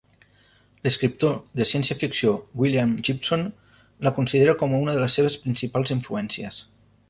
L'escriptor 0.87 1.35
de 1.59 1.67
ciència-ficció 1.71 2.33
William 2.63 2.95
Gibson 3.09 3.45
la 4.09 4.15
considera 4.19 4.59
com 4.65 4.77
a 4.79 4.83
una 4.87 4.99
de 4.99 5.07
les 5.07 5.19
seves 5.19 5.41
principals 5.47 5.97
influències. 6.01 6.63